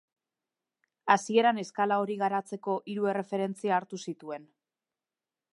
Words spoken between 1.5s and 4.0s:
eskala hori garatzeko, hiru erreferentzia